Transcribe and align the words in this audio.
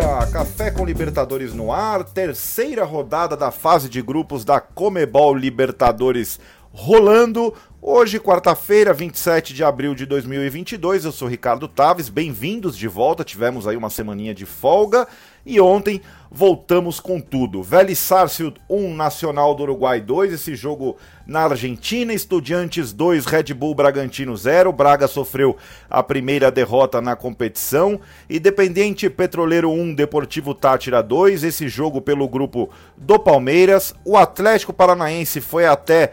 dia! 0.00 0.26
Café 0.32 0.70
com 0.70 0.84
Libertadores 0.84 1.52
no 1.52 1.72
ar, 1.72 2.04
terceira 2.04 2.84
rodada 2.84 3.36
da 3.36 3.50
fase 3.50 3.88
de 3.88 4.00
grupos 4.00 4.44
da 4.44 4.60
Comebol 4.60 5.34
Libertadores 5.34 6.40
rolando. 6.72 7.52
Hoje, 7.82 8.20
quarta-feira, 8.20 8.92
27 8.92 9.54
de 9.54 9.64
abril 9.64 9.94
de 9.94 10.04
2022, 10.04 11.06
eu 11.06 11.12
sou 11.12 11.26
Ricardo 11.26 11.66
Taves, 11.66 12.10
bem-vindos 12.10 12.76
de 12.76 12.86
volta. 12.86 13.24
Tivemos 13.24 13.66
aí 13.66 13.74
uma 13.74 13.88
semaninha 13.88 14.34
de 14.34 14.44
folga 14.44 15.08
e 15.46 15.58
ontem 15.58 16.02
voltamos 16.30 17.00
com 17.00 17.18
tudo. 17.18 17.62
Vélez 17.62 17.98
Sarsfield 17.98 18.60
1, 18.68 18.94
Nacional 18.94 19.54
do 19.54 19.62
Uruguai 19.62 19.98
2, 19.98 20.34
esse 20.34 20.54
jogo 20.54 20.98
na 21.26 21.44
Argentina, 21.44 22.12
Estudiantes 22.12 22.92
2, 22.92 23.24
Red 23.24 23.54
Bull 23.54 23.74
Bragantino 23.74 24.36
0. 24.36 24.70
Braga 24.74 25.08
sofreu 25.08 25.56
a 25.88 26.02
primeira 26.02 26.50
derrota 26.50 27.00
na 27.00 27.16
competição. 27.16 27.98
Independiente 28.28 29.08
Petroleiro 29.08 29.70
1, 29.70 29.94
Deportivo 29.94 30.54
Tátira 30.54 31.02
2, 31.02 31.44
esse 31.44 31.66
jogo 31.66 32.02
pelo 32.02 32.28
grupo 32.28 32.68
do 32.94 33.18
Palmeiras. 33.18 33.94
O 34.04 34.18
Atlético 34.18 34.74
Paranaense 34.74 35.40
foi 35.40 35.64
até 35.64 36.12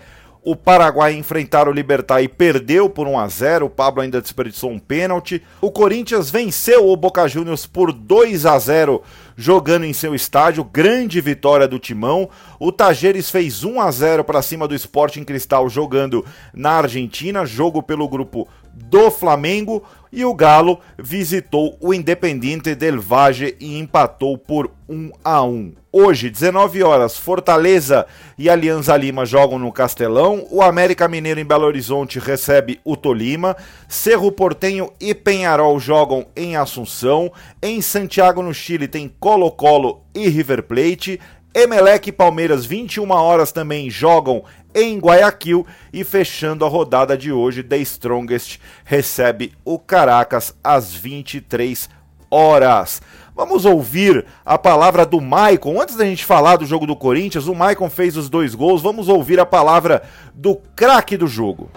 o 0.49 0.55
Paraguai 0.55 1.13
enfrentar 1.13 1.67
o 1.67 1.73
Libertar 1.73 2.21
e 2.21 2.29
perdeu 2.29 2.89
por 2.89 3.05
1 3.05 3.19
a 3.19 3.27
0. 3.27 3.65
O 3.65 3.69
Pablo 3.69 4.01
ainda 4.01 4.21
desperdiçou 4.21 4.71
um 4.71 4.79
pênalti. 4.79 5.43
O 5.59 5.69
Corinthians 5.69 6.29
venceu 6.29 6.87
o 6.87 6.95
Boca 6.95 7.27
Juniors 7.27 7.65
por 7.65 7.91
2 7.91 8.45
a 8.45 8.57
0 8.57 9.03
jogando 9.37 9.85
em 9.85 9.93
seu 9.93 10.15
estádio. 10.15 10.63
Grande 10.63 11.21
vitória 11.21 11.67
do 11.67 11.77
Timão. 11.77 12.27
O 12.59 12.71
Tajeres 12.71 13.29
fez 13.29 13.63
1 13.63 13.79
a 13.79 13.91
0 13.91 14.23
para 14.23 14.41
cima 14.41 14.67
do 14.67 14.75
Sporting 14.75 15.23
Cristal 15.23 15.69
jogando 15.69 16.25
na 16.53 16.71
Argentina, 16.71 17.45
jogo 17.45 17.83
pelo 17.83 18.09
grupo 18.09 18.47
do 18.73 19.09
Flamengo 19.09 19.83
e 20.11 20.23
o 20.23 20.33
Galo 20.33 20.79
visitou 20.97 21.77
o 21.79 21.93
Independiente 21.93 22.73
del 22.75 23.01
Valle 23.01 23.55
e 23.59 23.77
empatou 23.77 24.37
por 24.37 24.71
1 24.87 25.11
a 25.23 25.43
1. 25.43 25.73
Hoje, 25.91 26.29
19 26.29 26.83
horas, 26.83 27.17
Fortaleza 27.17 28.05
e 28.37 28.49
Alianza 28.49 28.95
Lima 28.95 29.25
jogam 29.25 29.57
no 29.57 29.71
Castelão, 29.71 30.45
o 30.51 30.61
América 30.61 31.07
Mineiro 31.07 31.39
em 31.39 31.45
Belo 31.45 31.65
Horizonte 31.65 32.19
recebe 32.19 32.79
o 32.85 32.95
Tolima, 32.95 33.57
Cerro 33.87 34.31
Portenho 34.31 34.91
e 34.99 35.15
Penharol 35.15 35.79
jogam 35.79 36.27
em 36.35 36.55
Assunção, 36.55 37.31
em 37.61 37.81
Santiago 37.81 38.43
no 38.43 38.53
Chile 38.53 38.87
tem 38.87 39.11
Colo-Colo 39.27 40.05
e 40.15 40.29
River 40.29 40.63
Plate, 40.63 41.19
Emelec 41.53 42.07
e 42.07 42.13
Palmeiras 42.13 42.65
21 42.65 43.11
horas 43.11 43.51
também 43.51 43.89
jogam 43.89 44.45
em 44.73 44.97
Guayaquil 44.99 45.67
e 45.91 46.05
fechando 46.05 46.63
a 46.63 46.69
rodada 46.69 47.17
de 47.17 47.29
hoje, 47.29 47.61
The 47.61 47.75
Strongest 47.79 48.57
recebe 48.85 49.51
o 49.65 49.77
Caracas 49.77 50.55
às 50.63 50.93
23 50.93 51.89
horas. 52.31 53.01
Vamos 53.35 53.65
ouvir 53.65 54.25
a 54.45 54.57
palavra 54.57 55.05
do 55.05 55.19
Maicon. 55.19 55.81
Antes 55.81 55.97
da 55.97 56.05
gente 56.05 56.23
falar 56.23 56.55
do 56.55 56.65
jogo 56.65 56.87
do 56.87 56.95
Corinthians, 56.95 57.47
o 57.47 57.53
Maicon 57.53 57.89
fez 57.89 58.15
os 58.15 58.29
dois 58.29 58.55
gols. 58.55 58.81
Vamos 58.81 59.09
ouvir 59.09 59.41
a 59.41 59.45
palavra 59.45 60.03
do 60.33 60.55
craque 60.73 61.17
do 61.17 61.27
jogo. 61.27 61.69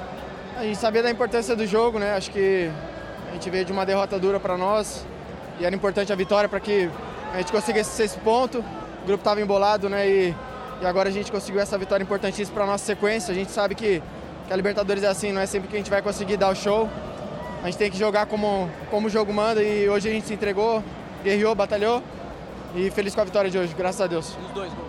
A 0.57 0.63
gente 0.63 0.79
sabia 0.79 1.03
da 1.03 1.11
importância 1.11 1.57
do 1.57 1.67
jogo, 1.67 1.99
né? 1.99 2.15
Acho 2.15 2.31
que 2.31 2.71
a 3.29 3.33
gente 3.33 3.51
veio 3.51 3.65
de 3.65 3.73
uma 3.73 3.85
derrota 3.85 4.21
dura 4.21 4.39
para 4.39 4.57
nós 4.57 5.05
e 5.61 5.67
era 5.67 5.77
importante 5.77 6.11
a 6.11 6.17
vitória 6.17 6.49
para 6.49 6.59
que 6.59 6.89
a 7.33 7.39
gente 7.39 7.53
conseguisse 7.53 8.03
esse 8.03 8.19
ponto. 8.19 8.59
O 8.59 9.07
grupo 9.07 9.21
estava 9.21 9.41
embolado, 9.41 9.89
né? 9.89 10.09
E 10.09 10.35
e 10.81 10.87
agora 10.87 11.11
a 11.11 11.13
gente 11.13 11.31
conseguiu 11.31 11.61
essa 11.61 11.77
vitória 11.77 12.03
importantíssima 12.03 12.55
para 12.55 12.65
a 12.65 12.67
nossa 12.69 12.85
sequência. 12.85 13.33
A 13.33 13.35
gente 13.35 13.51
sabe 13.51 13.75
que, 13.75 14.03
que, 14.47 14.53
a 14.53 14.57
Libertadores 14.57 15.03
é 15.03 15.09
assim, 15.09 15.31
não 15.31 15.41
é 15.41 15.45
sempre 15.45 15.69
que 15.69 15.77
a 15.77 15.79
gente 15.79 15.91
vai 15.91 16.01
conseguir 16.01 16.39
dar 16.39 16.49
o 16.49 16.55
show. 16.55 16.89
A 17.63 17.67
gente 17.67 17.77
tem 17.77 17.91
que 17.91 17.99
jogar 17.99 18.25
como, 18.25 18.71
como 18.91 19.07
o 19.07 19.11
jogo 19.11 19.33
manda 19.33 19.63
e 19.63 19.87
hoje 19.91 20.09
a 20.09 20.13
gente 20.13 20.27
se 20.27 20.33
entregou, 20.33 20.83
guerreou, 21.23 21.55
batalhou 21.55 22.03
e 22.75 22.91
feliz 22.91 23.15
com 23.15 23.21
a 23.21 23.25
vitória 23.25 23.51
de 23.51 23.59
hoje, 23.59 23.75
graças 23.77 24.01
a 24.01 24.07
Deus. 24.07 24.35
Os 24.47 24.55
dois 24.55 24.73
gols. 24.73 24.89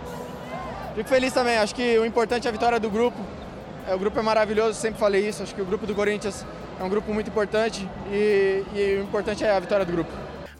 Fico 0.94 1.08
feliz 1.10 1.30
também, 1.34 1.58
acho 1.58 1.74
que 1.74 1.98
o 1.98 2.06
importante 2.06 2.46
é 2.46 2.48
a 2.48 2.52
vitória 2.52 2.80
do 2.80 2.88
grupo. 2.88 3.18
É, 3.86 3.94
o 3.94 3.98
grupo 3.98 4.18
é 4.18 4.22
maravilhoso, 4.22 4.72
sempre 4.72 4.98
falei 4.98 5.28
isso. 5.28 5.42
Acho 5.42 5.54
que 5.54 5.60
o 5.60 5.66
grupo 5.66 5.86
do 5.86 5.94
Corinthians 5.94 6.46
é 6.80 6.82
um 6.82 6.88
grupo 6.88 7.12
muito 7.12 7.28
importante 7.28 7.86
e, 8.10 8.64
e 8.74 8.98
o 8.98 9.02
importante 9.02 9.44
é 9.44 9.54
a 9.54 9.60
vitória 9.60 9.84
do 9.84 9.92
grupo. 9.92 10.10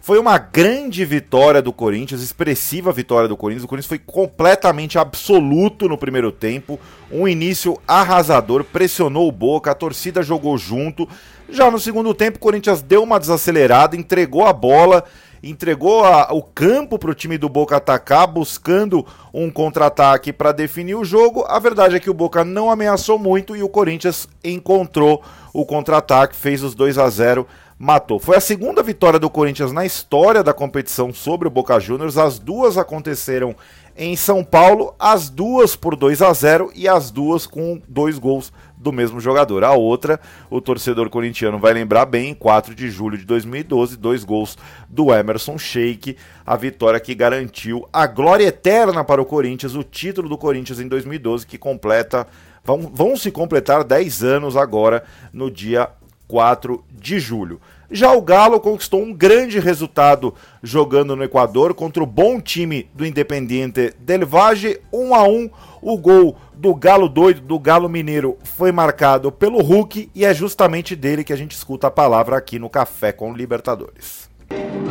Foi 0.03 0.19
uma 0.19 0.37
grande 0.37 1.05
vitória 1.05 1.61
do 1.61 1.71
Corinthians, 1.71 2.21
expressiva 2.21 2.91
vitória 2.91 3.29
do 3.29 3.37
Corinthians. 3.37 3.63
O 3.63 3.69
Corinthians 3.69 3.87
foi 3.87 3.99
completamente 3.99 4.99
absoluto 4.99 5.87
no 5.87 5.97
primeiro 5.97 6.29
tempo. 6.29 6.77
Um 7.09 7.25
início 7.25 7.79
arrasador, 7.87 8.65
pressionou 8.65 9.29
o 9.29 9.31
Boca, 9.31 9.71
a 9.71 9.73
torcida 9.73 10.21
jogou 10.21 10.57
junto. 10.57 11.07
Já 11.47 11.71
no 11.71 11.79
segundo 11.79 12.13
tempo, 12.13 12.35
o 12.35 12.41
Corinthians 12.41 12.81
deu 12.81 13.01
uma 13.01 13.17
desacelerada, 13.17 13.95
entregou 13.95 14.45
a 14.45 14.51
bola, 14.51 15.05
entregou 15.41 16.03
a, 16.03 16.33
o 16.33 16.43
campo 16.43 16.99
para 16.99 17.11
o 17.11 17.15
time 17.15 17.37
do 17.37 17.47
Boca 17.47 17.77
atacar, 17.77 18.27
buscando 18.27 19.07
um 19.33 19.49
contra-ataque 19.49 20.33
para 20.33 20.51
definir 20.51 20.95
o 20.95 21.05
jogo. 21.05 21.45
A 21.47 21.59
verdade 21.59 21.95
é 21.95 21.99
que 22.01 22.09
o 22.09 22.13
Boca 22.13 22.43
não 22.43 22.69
ameaçou 22.69 23.17
muito 23.17 23.55
e 23.55 23.63
o 23.63 23.69
Corinthians 23.69 24.27
encontrou 24.43 25.23
o 25.53 25.65
contra-ataque, 25.65 26.35
fez 26.35 26.61
os 26.61 26.75
2 26.75 26.97
a 26.97 27.09
0 27.09 27.47
matou. 27.77 28.19
Foi 28.19 28.37
a 28.37 28.41
segunda 28.41 28.81
vitória 28.81 29.19
do 29.19 29.29
Corinthians 29.29 29.71
na 29.71 29.85
história 29.85 30.43
da 30.43 30.53
competição 30.53 31.13
sobre 31.13 31.47
o 31.47 31.51
Boca 31.51 31.79
Juniors. 31.79 32.17
As 32.17 32.39
duas 32.39 32.77
aconteceram 32.77 33.55
em 33.95 34.15
São 34.15 34.43
Paulo, 34.43 34.95
as 34.97 35.29
duas 35.29 35.75
por 35.75 35.95
2 35.95 36.21
a 36.21 36.33
0 36.33 36.71
e 36.75 36.87
as 36.87 37.11
duas 37.11 37.45
com 37.45 37.79
dois 37.87 38.17
gols 38.17 38.51
do 38.75 38.91
mesmo 38.91 39.19
jogador. 39.19 39.63
A 39.63 39.73
outra, 39.73 40.19
o 40.49 40.59
torcedor 40.59 41.09
corintiano 41.09 41.59
vai 41.59 41.73
lembrar 41.73 42.05
bem, 42.05 42.33
4 42.33 42.73
de 42.73 42.89
julho 42.89 43.17
de 43.17 43.25
2012, 43.25 43.95
dois 43.95 44.23
gols 44.23 44.57
do 44.89 45.13
Emerson 45.13 45.57
Sheik, 45.57 46.17
a 46.45 46.55
vitória 46.55 46.99
que 46.99 47.15
garantiu 47.15 47.87
a 47.93 48.07
glória 48.07 48.47
eterna 48.47 49.03
para 49.03 49.21
o 49.21 49.25
Corinthians, 49.25 49.75
o 49.75 49.83
título 49.83 50.27
do 50.27 50.37
Corinthians 50.37 50.79
em 50.79 50.87
2012 50.87 51.45
que 51.45 51.57
completa 51.57 52.27
vão, 52.63 52.81
vão 52.93 53.15
se 53.15 53.31
completar 53.31 53.83
10 53.83 54.23
anos 54.23 54.57
agora 54.57 55.03
no 55.31 55.49
dia 55.51 55.89
4 56.33 56.83
de 56.91 57.19
julho. 57.19 57.61
Já 57.91 58.11
o 58.11 58.19
Galo 58.19 58.59
conquistou 58.59 59.03
um 59.03 59.13
grande 59.13 59.59
resultado 59.59 60.33
jogando 60.63 61.15
no 61.15 61.23
Equador 61.23 61.75
contra 61.75 62.01
o 62.01 62.07
bom 62.07 62.41
time 62.41 62.89
do 62.91 63.05
Independiente 63.05 63.93
Del 63.99 64.25
Valle, 64.25 64.81
1 64.91 65.13
a 65.13 65.27
1. 65.27 65.49
O 65.79 65.95
gol 65.95 66.35
do 66.55 66.73
Galo 66.73 67.07
doido, 67.07 67.41
do 67.41 67.59
Galo 67.59 67.87
Mineiro, 67.87 68.35
foi 68.43 68.71
marcado 68.71 69.31
pelo 69.31 69.61
Hulk 69.61 70.09
e 70.15 70.25
é 70.25 70.33
justamente 70.33 70.95
dele 70.95 71.23
que 71.23 71.33
a 71.33 71.35
gente 71.35 71.51
escuta 71.51 71.85
a 71.85 71.91
palavra 71.91 72.35
aqui 72.35 72.57
no 72.57 72.67
Café 72.67 73.11
com 73.11 73.31
Libertadores. 73.31 74.27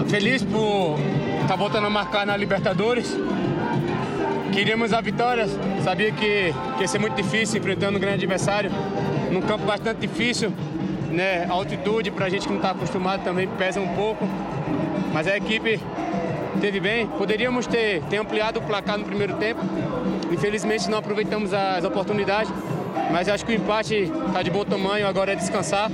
Feliz 0.07 0.45
por 0.45 0.97
estar 1.41 1.49
tá 1.49 1.57
voltando 1.57 1.89
a 1.89 1.91
marcar 1.91 2.25
na 2.25 2.37
Libertadores. 2.37 3.17
Queríamos 4.53 4.93
a 4.93 5.01
vitória, 5.01 5.47
sabia 5.83 6.13
que, 6.13 6.55
que 6.77 6.83
ia 6.83 6.87
ser 6.87 7.01
muito 7.01 7.17
difícil 7.17 7.59
enfrentando 7.59 7.97
um 7.97 8.01
grande 8.01 8.19
adversário, 8.19 8.71
num 9.31 9.41
campo 9.41 9.65
bastante 9.65 10.07
difícil, 10.07 10.53
né, 11.13 11.47
a 11.49 11.53
altitude 11.53 12.11
para 12.11 12.27
a 12.27 12.29
gente 12.29 12.47
que 12.47 12.53
não 12.53 12.57
está 12.57 12.71
acostumado 12.71 13.23
também 13.23 13.47
pesa 13.47 13.81
um 13.81 13.95
pouco. 13.95 14.25
Mas 15.13 15.27
a 15.27 15.37
equipe 15.37 15.79
teve 16.61 16.81
bem. 16.81 17.07
Poderíamos 17.07 17.67
ter, 17.67 18.03
ter 18.05 18.17
ampliado 18.17 18.59
o 18.59 18.63
placar 18.63 18.99
no 18.99 19.05
primeiro 19.05 19.37
tempo. 19.37 19.61
Infelizmente 20.33 20.89
não 20.89 20.99
aproveitamos 20.99 21.53
as 21.53 21.85
oportunidades. 21.85 22.53
Mas 23.11 23.29
acho 23.29 23.45
que 23.45 23.53
o 23.53 23.55
empate 23.55 24.11
está 24.27 24.43
de 24.43 24.51
bom 24.51 24.65
tamanho, 24.65 25.07
agora 25.07 25.33
é 25.33 25.37
descansar, 25.37 25.91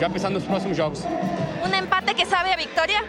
já 0.00 0.10
pensar 0.10 0.30
nos 0.30 0.44
próximos 0.44 0.76
jogos. 0.76 1.04
Um 1.04 1.76
empate 1.76 2.14
que 2.14 2.26
sabe 2.26 2.52
a 2.52 2.56
vitória? 2.56 3.04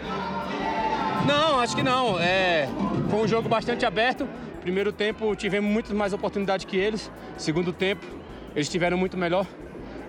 Não, 1.26 1.60
acho 1.60 1.76
que 1.76 1.84
não. 1.84 2.20
É, 2.20 2.68
foi 3.10 3.20
um 3.20 3.28
jogo 3.28 3.50
bastante 3.50 3.86
aberto. 3.86 4.28
Primeiro 4.62 4.92
tempo 4.92 5.36
tivemos 5.36 5.72
muito 5.72 5.96
mais 5.96 6.14
oportunidade 6.14 6.68
que 6.68 6.78
eles. 6.78 7.12
Segundo 7.38 7.74
tempo, 7.74 8.06
eles 8.56 8.70
tiveram 8.70 8.98
muito 8.98 9.18
melhor 9.18 9.48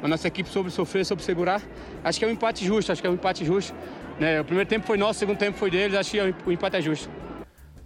a 0.02 0.08
nossa 0.08 0.26
equipe 0.28 0.48
soube 0.48 0.70
sofrer, 0.70 1.04
soube 1.04 1.22
segurar. 1.22 1.62
Acho 2.02 2.18
que 2.18 2.24
é 2.24 2.28
um 2.28 2.32
empate 2.32 2.64
justo, 2.64 2.90
acho 2.90 3.00
que 3.00 3.06
é 3.06 3.10
um 3.10 3.14
empate 3.14 3.44
justo. 3.44 3.74
Né? 4.18 4.40
O 4.40 4.44
primeiro 4.44 4.68
tempo 4.68 4.86
foi 4.86 4.96
nosso, 4.96 5.16
o 5.16 5.20
segundo 5.20 5.38
tempo 5.38 5.58
foi 5.58 5.70
deles, 5.70 5.96
acho 5.96 6.10
que 6.10 6.18
é 6.18 6.34
o 6.46 6.52
empate 6.52 6.76
é 6.76 6.82
justo. 6.82 7.08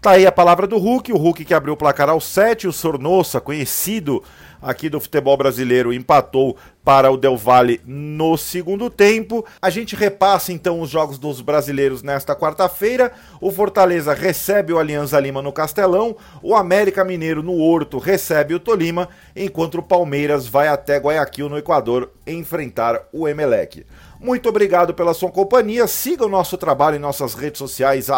Tá 0.00 0.10
aí 0.10 0.26
a 0.26 0.32
palavra 0.32 0.66
do 0.66 0.76
Hulk, 0.76 1.12
o 1.12 1.16
Hulk 1.16 1.46
que 1.46 1.54
abriu 1.54 1.72
o 1.72 1.76
placar 1.76 2.10
aos 2.10 2.26
7, 2.26 2.68
o 2.68 2.72
Sornossa, 2.72 3.40
conhecido 3.40 4.22
aqui 4.60 4.90
do 4.90 5.00
futebol 5.00 5.36
brasileiro 5.36 5.92
empatou 5.92 6.58
para 6.84 7.10
o 7.10 7.16
Del 7.16 7.36
Valle 7.36 7.80
no 7.86 8.36
segundo 8.36 8.90
tempo. 8.90 9.44
A 9.60 9.70
gente 9.70 9.96
repassa 9.96 10.52
então 10.52 10.80
os 10.80 10.90
jogos 10.90 11.18
dos 11.18 11.40
brasileiros 11.40 12.02
nesta 12.02 12.36
quarta-feira. 12.36 13.12
O 13.40 13.50
Fortaleza 13.50 14.12
recebe 14.12 14.72
o 14.72 14.78
Alianza 14.78 15.18
Lima 15.18 15.40
no 15.40 15.52
Castelão, 15.52 16.16
o 16.42 16.54
América 16.54 17.04
Mineiro 17.04 17.42
no 17.42 17.58
Horto 17.58 17.98
recebe 17.98 18.54
o 18.54 18.60
Tolima, 18.60 19.08
enquanto 19.34 19.78
o 19.78 19.82
Palmeiras 19.82 20.46
vai 20.46 20.68
até 20.68 20.98
Guayaquil 20.98 21.48
no 21.48 21.58
Equador 21.58 22.10
enfrentar 22.26 23.08
o 23.12 23.26
Emelec. 23.26 23.86
Muito 24.20 24.48
obrigado 24.48 24.94
pela 24.94 25.14
sua 25.14 25.30
companhia. 25.30 25.86
Siga 25.86 26.24
o 26.24 26.30
nosso 26.30 26.56
trabalho 26.56 26.96
em 26.96 27.00
nossas 27.00 27.34
redes 27.34 27.58
sociais, 27.58 28.08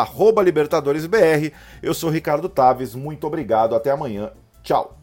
@libertadoresbr. 0.45 1.53
Eu 1.83 1.95
sou 1.95 2.11
Ricardo 2.11 2.49
Taves. 2.49 2.95
Muito 2.95 3.27
obrigado. 3.27 3.75
Até 3.75 3.91
amanhã. 3.91 4.31
Tchau. 4.62 4.96